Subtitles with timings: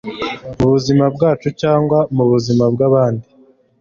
[0.57, 3.25] mubuzima bwacu cyangwa mubuzima bwa abandi